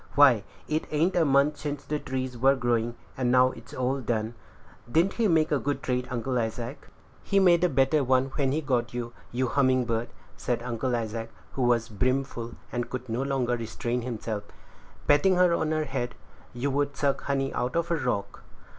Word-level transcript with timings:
Why, 0.15 0.43
it 0.67 0.85
ain't 0.89 1.15
a 1.15 1.23
month 1.23 1.57
since 1.57 1.83
the 1.83 1.99
trees 1.99 2.35
were 2.35 2.55
growing, 2.55 2.95
and 3.15 3.31
now 3.31 3.51
it's 3.51 3.71
all 3.71 3.99
done. 4.01 4.33
Didn't 4.91 5.13
he 5.13 5.27
make 5.27 5.51
a 5.51 5.59
good 5.59 5.83
trade, 5.83 6.07
Uncle 6.09 6.39
Isaac?" 6.39 6.87
"He 7.21 7.39
made 7.39 7.63
a 7.63 7.69
better 7.69 8.03
one 8.03 8.31
when 8.33 8.51
he 8.51 8.61
got 8.61 8.95
you, 8.95 9.13
you 9.31 9.45
little 9.45 9.53
humming 9.57 9.85
bird," 9.85 10.07
said 10.35 10.63
Uncle 10.63 10.95
Isaac, 10.95 11.29
who 11.51 11.61
was 11.61 11.87
brim 11.87 12.23
full, 12.23 12.55
and 12.71 12.89
could 12.89 13.09
no 13.09 13.21
longer 13.21 13.55
restrain 13.55 14.01
himself; 14.01 14.43
patting 15.07 15.35
her 15.35 15.53
on 15.53 15.69
the 15.69 15.85
head, 15.85 16.15
"you 16.51 16.71
would 16.71 16.97
suck 16.97 17.25
honey 17.25 17.53
out 17.53 17.75
of 17.75 17.91
a 17.91 17.95
rock." 17.95 18.41